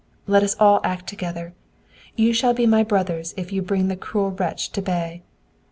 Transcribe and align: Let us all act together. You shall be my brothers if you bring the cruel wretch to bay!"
Let 0.25 0.41
us 0.41 0.55
all 0.59 0.81
act 0.83 1.05
together. 1.05 1.53
You 2.15 2.33
shall 2.33 2.55
be 2.55 2.65
my 2.65 2.81
brothers 2.83 3.35
if 3.37 3.51
you 3.53 3.61
bring 3.61 3.87
the 3.87 3.95
cruel 3.95 4.31
wretch 4.31 4.71
to 4.71 4.81
bay!" 4.81 5.21